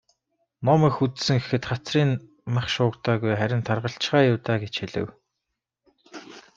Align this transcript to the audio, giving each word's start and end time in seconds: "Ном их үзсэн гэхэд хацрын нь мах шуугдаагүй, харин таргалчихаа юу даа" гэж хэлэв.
"Ном 0.65 0.81
их 0.87 0.95
үзсэн 1.05 1.37
гэхэд 1.41 1.63
хацрын 1.69 2.09
нь 2.13 2.23
мах 2.53 2.67
шуугдаагүй, 2.73 3.33
харин 3.37 3.61
таргалчихаа 3.67 4.23
юу 4.31 4.37
даа" 4.45 4.57
гэж 4.63 4.73
хэлэв. 4.79 5.07